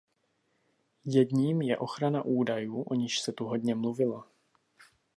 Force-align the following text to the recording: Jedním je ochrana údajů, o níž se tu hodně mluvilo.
Jedním 1.05 1.61
je 1.61 1.77
ochrana 1.77 2.21
údajů, 2.25 2.81
o 2.81 2.93
níž 2.93 3.19
se 3.21 3.31
tu 3.31 3.45
hodně 3.45 3.75
mluvilo. 3.75 4.23